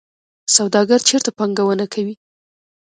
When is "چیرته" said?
1.07-1.31